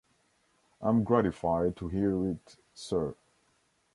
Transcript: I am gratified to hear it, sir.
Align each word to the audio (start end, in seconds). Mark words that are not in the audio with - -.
I 0.81 0.89
am 0.89 1.03
gratified 1.03 1.75
to 1.77 1.87
hear 1.87 2.27
it, 2.31 2.55
sir. 2.73 3.13